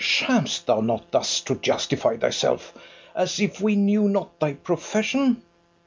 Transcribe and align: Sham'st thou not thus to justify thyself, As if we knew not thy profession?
Sham'st 0.03 0.65
thou 0.65 0.81
not 0.81 1.11
thus 1.11 1.41
to 1.41 1.53
justify 1.57 2.17
thyself, 2.17 2.73
As 3.13 3.39
if 3.39 3.61
we 3.61 3.75
knew 3.75 4.09
not 4.09 4.39
thy 4.39 4.53
profession? 4.53 5.43